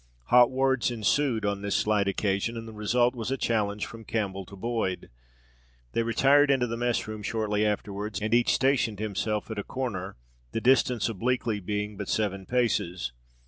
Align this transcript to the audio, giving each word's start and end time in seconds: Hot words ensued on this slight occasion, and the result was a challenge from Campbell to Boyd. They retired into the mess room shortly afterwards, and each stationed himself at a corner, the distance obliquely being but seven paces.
Hot 0.29 0.49
words 0.49 0.89
ensued 0.89 1.45
on 1.45 1.61
this 1.61 1.75
slight 1.75 2.07
occasion, 2.07 2.57
and 2.57 2.67
the 2.67 2.73
result 2.73 3.13
was 3.13 3.29
a 3.29 3.37
challenge 3.37 3.85
from 3.85 4.03
Campbell 4.03 4.47
to 4.47 4.55
Boyd. 4.55 5.11
They 5.91 6.01
retired 6.01 6.49
into 6.49 6.65
the 6.65 6.75
mess 6.75 7.07
room 7.07 7.21
shortly 7.21 7.63
afterwards, 7.63 8.19
and 8.19 8.33
each 8.33 8.51
stationed 8.51 8.97
himself 8.97 9.51
at 9.51 9.59
a 9.59 9.63
corner, 9.63 10.15
the 10.53 10.59
distance 10.59 11.07
obliquely 11.07 11.59
being 11.59 11.97
but 11.97 12.09
seven 12.09 12.47
paces. 12.47 13.11